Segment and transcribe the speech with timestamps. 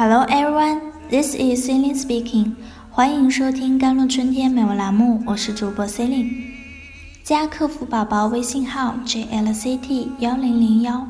[0.00, 2.54] Hello everyone, this is Celine speaking.
[2.90, 6.54] 欢迎收听甘露春天美文栏目，我是主播 Celine。
[7.22, 11.06] 加客服宝宝微信号 jlct 幺零零幺。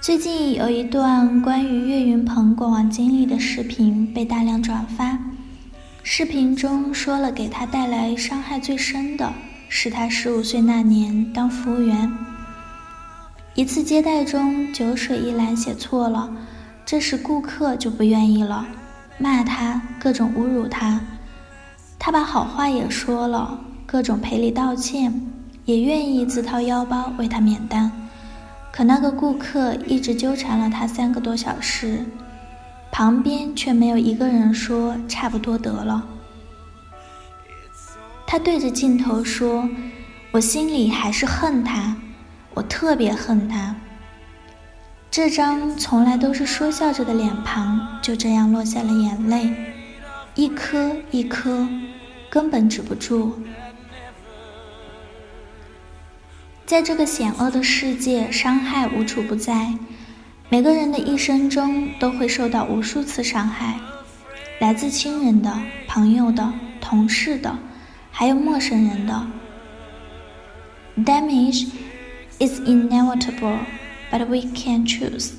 [0.00, 5.18] 最近有一段关于岳云鹏过往经历的视频被大量转发。
[6.02, 9.34] 视频中说了，给他带来伤害最深的
[9.68, 12.10] 是他十五岁那年当服务员，
[13.54, 16.34] 一次接待中酒水一栏写错了。
[16.86, 18.64] 这时顾客就不愿意了，
[19.18, 21.00] 骂他，各种侮辱他。
[21.98, 25.12] 他把好话也说了，各种赔礼道歉，
[25.64, 27.90] 也愿意自掏腰包为他免单。
[28.70, 32.04] 可那个顾客一直纠缠了他三个多小时，
[32.92, 36.06] 旁边却没有一个人说差不多得了。
[38.28, 39.68] 他对着镜头说
[40.30, 41.96] ：“我心里还是恨他，
[42.54, 43.74] 我特别恨他。”
[45.16, 49.50] 这张从来都是说笑着的脸庞，就这样落下了眼泪，
[50.34, 51.66] 一颗一颗，
[52.28, 53.40] 根本止不住。
[56.66, 59.72] 在这个险恶的世界，伤害无处不在，
[60.50, 63.80] 每个人的一生中都会受到无数次伤害，
[64.58, 67.56] 来自亲人的、朋友的、同事的，
[68.10, 69.26] 还有陌生人的。
[70.98, 71.68] Damage
[72.38, 73.60] is inevitable.
[74.10, 75.32] But we can choose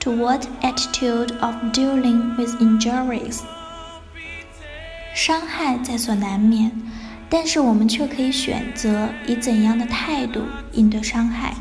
[0.00, 3.40] to what attitude of dealing with injuries。
[5.14, 6.70] 伤害在所难免，
[7.28, 11.54] 但是我们却可以选择以怎样的态度应对伤害。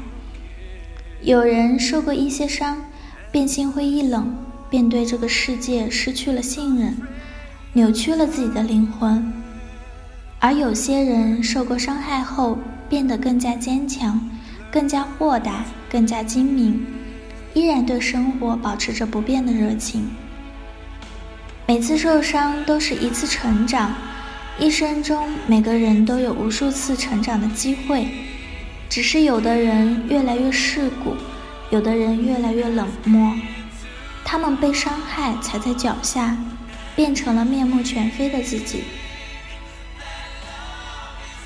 [1.22, 2.78] 有人受过一些伤，
[3.32, 4.34] 便心灰意冷，
[4.70, 6.96] 便对这个世界失去了信任，
[7.74, 9.22] 扭曲了自己的灵魂；
[10.40, 12.58] 而有些人受过伤害后，
[12.88, 14.20] 变得更加坚强。
[14.72, 16.86] 更加豁达，更加精明，
[17.54, 20.08] 依然对生活保持着不变的热情。
[21.68, 23.94] 每次受伤都是一次成长，
[24.60, 28.08] 一生中每个人都有无数次成长的机会，
[28.90, 31.16] 只是有的人越来越世故，
[31.70, 33.34] 有的人越来越冷漠，
[34.24, 36.38] 他们被伤害踩在脚下，
[36.96, 38.84] 变成了面目全非的自己。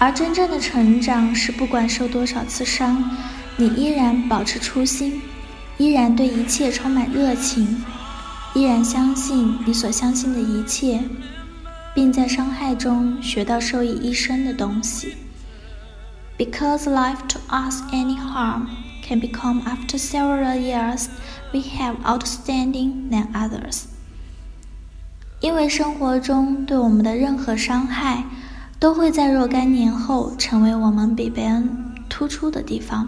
[0.04, 3.10] 而真正的成长是，不管受多少次伤，
[3.56, 5.22] 你依然保持初心，
[5.78, 7.82] 依然对一切充满热情，
[8.54, 11.00] 依然相信你所相信的一切，
[11.96, 15.16] 并在伤害中学到受益一生的东西。
[16.38, 18.68] Because life to us any harm
[19.08, 21.06] can become after several years
[21.54, 23.84] we have outstanding than others。
[25.40, 28.26] 因为生活中对我们的任何伤害。
[28.84, 31.70] 都会在若干年后成为我们比别人
[32.10, 33.08] 突出的地方。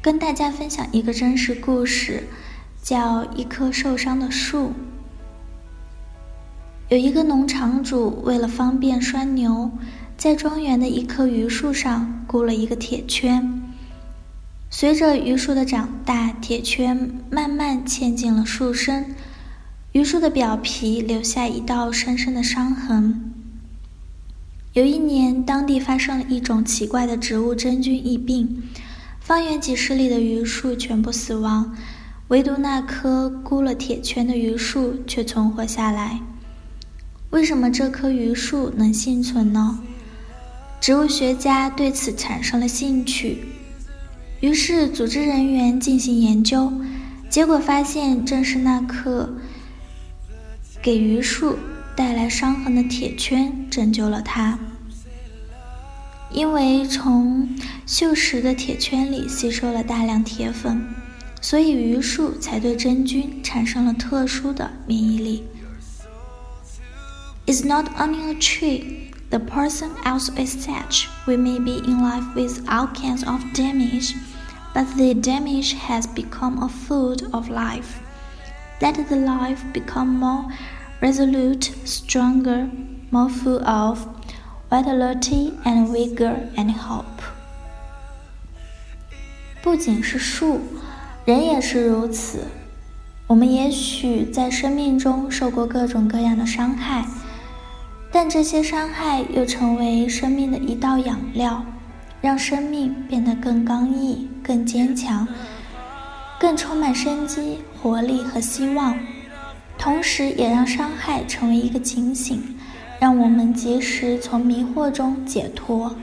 [0.00, 2.28] 跟大家分享一个真实故事，
[2.80, 4.72] 叫一棵受伤的树。
[6.88, 9.68] 有一个农场主为了方便拴牛，
[10.16, 13.60] 在庄园的一棵榆树上箍了一个铁圈。
[14.70, 19.16] 随着榆树的长大，铁圈慢慢嵌进了树身。
[19.94, 23.32] 榆树的表皮留下一道深深的伤痕。
[24.72, 28.64] 有一年，当地发生了一种奇怪的植物真菌疫病，
[29.20, 31.76] 方圆几十里的榆树全部死亡，
[32.26, 36.18] 唯独那棵箍了铁圈的榆树却存活下来。
[37.30, 39.78] 为什么这棵榆树能幸存呢？
[40.80, 43.44] 植物学家对此产生了兴趣，
[44.40, 46.72] 于是组织人员进行研究，
[47.30, 49.32] 结果发现正是那棵。
[50.84, 51.58] 给榆树
[51.96, 54.58] 带来伤痕的铁圈拯救了它，
[56.30, 57.48] 因为从
[57.86, 60.86] 锈蚀的铁圈里吸收了大量铁粉，
[61.40, 65.44] 所以榆树才对真菌产生了特殊的免疫力。
[67.46, 71.06] It's not only a tree, the person also is such.
[71.24, 74.14] We may be in life with all kinds of damage,
[74.74, 78.03] but the damage has become a food of life.
[78.80, 80.46] Let the life become more
[81.00, 82.68] resolute, stronger,
[83.10, 84.06] more full of
[84.70, 87.04] vitality and vigor and hope.
[89.62, 90.60] 不仅是树，
[91.24, 92.40] 人也是如此。
[93.26, 97.06] 我们也许在生命中受过各种各样的伤害，
[98.12, 101.64] 但这些伤害又成为生命的一道养料，
[102.20, 105.26] 让生命变得更刚毅、更坚强、
[106.44, 108.98] 更充满生机、活力和希望。
[109.78, 112.38] 同时，也让伤害成为一个警醒，
[113.00, 115.96] 让我们及时从迷惑中解脱。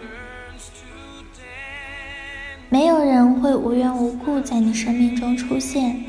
[2.69, 6.05] 没有人会无缘无故在你生命中出现，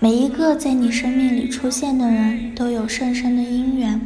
[0.00, 4.00] 每一个在你生命里出现的人都有深深的因缘。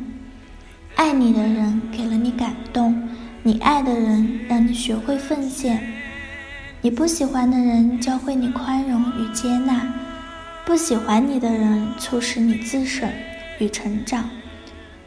[0.95, 3.09] 爱你的人给了你感动，
[3.43, 5.83] 你爱的人让你学会奉献，
[6.85, 9.91] 你不喜欢的人教会你宽容与接纳，
[10.67, 13.09] 不喜欢你的人促使你自省
[13.59, 14.29] 与成长。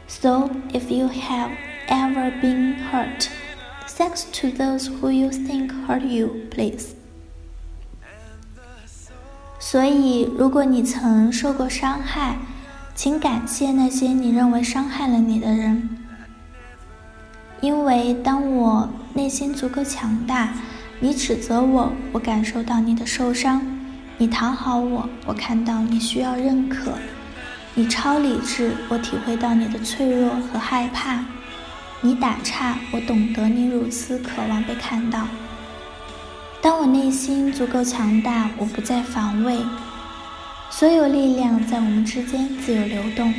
[0.08, 1.50] So if you have
[1.86, 3.28] ever been hurt,
[3.86, 6.88] thanks to those who you think hurt you, please.
[9.60, 12.38] 所以，如果你曾受过伤害，
[12.96, 15.88] 请感谢那些你认为伤害了你的人，
[17.60, 20.52] 因为当我内心足够强大，
[21.00, 23.60] 你指责我，我感受到你的受伤；
[24.16, 26.90] 你讨好我，我看到你需要认可；
[27.74, 31.20] 你超理智，我体会到你的脆弱和害怕；
[32.00, 35.28] 你打岔，我懂得你如此渴望被看到。
[36.60, 39.56] 当我内心足够强大，我不再防卫，
[40.68, 43.32] 所有力量在我们之间自由流动。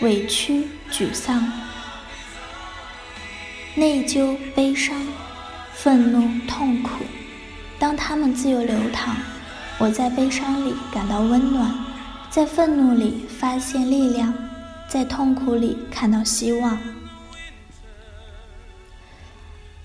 [0.00, 1.52] 委屈、沮丧、
[3.74, 4.96] 内疚、悲伤、
[5.80, 7.04] 愤怒、痛苦，
[7.78, 9.14] 当它们自由流淌，
[9.78, 11.72] 我在悲伤里感到温暖，
[12.28, 14.34] 在愤怒里发现力量，
[14.88, 16.76] 在痛苦里看到希望。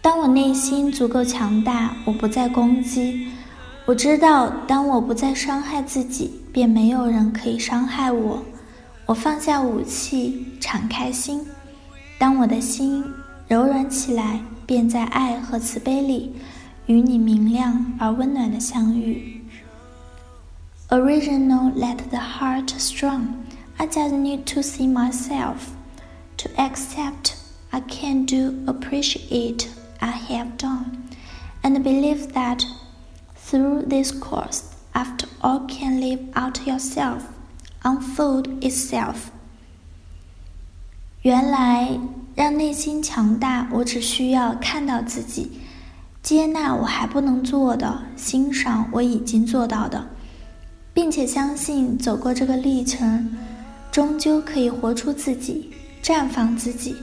[0.01, 3.27] 当我内心足够强大，我不再攻击。
[3.85, 8.43] 我知道，当我不再伤害自己，便没有人可以伤害我。
[9.05, 11.45] 我放下武器，敞开心。
[12.17, 13.05] 当我的心
[13.47, 14.39] 柔软起来，
[14.72, 16.34] 便在爱和慈悲里，
[16.86, 19.44] 与你明亮而温暖的相遇。
[20.88, 23.44] Original, let the heart strong.
[23.76, 25.70] I just need to see myself,
[26.38, 27.34] to accept
[27.70, 29.68] I can do, appreciate.
[30.00, 31.08] I have done,
[31.62, 32.64] and believe that
[33.36, 34.62] through this course,
[34.92, 37.24] after all can live out yourself,
[37.82, 39.30] unfold itself.
[41.22, 41.98] 原来
[42.35, 45.51] 让内心强大，我只需要看到自己，
[46.21, 50.07] 接纳我还不能做的，欣赏我已经做到的，
[50.93, 53.35] 并且相信走过这个历程，
[53.91, 55.69] 终究可以活出自己，
[56.01, 56.95] 绽放自己。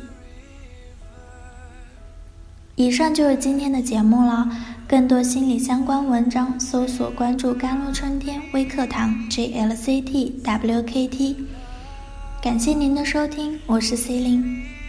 [2.76, 4.48] 以上就是今天的节目了。
[4.88, 11.36] 更多心理相关文章，搜索关注“甘露春天微课堂 ”（JLCT WKT）。
[12.42, 14.79] 感谢您的收听，我是 C 琳。